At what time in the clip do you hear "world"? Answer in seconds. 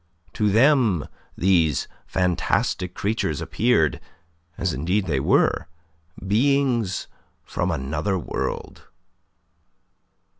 8.17-8.87